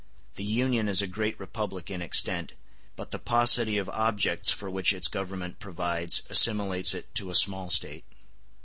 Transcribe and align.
The 0.33 0.43
Union 0.43 0.89
is 0.89 1.03
a 1.03 1.05
great 1.05 1.39
republic 1.39 1.91
in 1.91 2.01
extent, 2.01 2.53
but 2.95 3.11
the 3.11 3.19
paucity 3.19 3.77
of 3.77 3.87
objects 3.89 4.49
for 4.49 4.67
which 4.67 4.93
its 4.93 5.07
Government 5.07 5.59
provides 5.59 6.23
assimilates 6.27 6.95
it 6.95 7.13
to 7.13 7.29
a 7.29 7.35
small 7.35 7.69
State. 7.69 8.03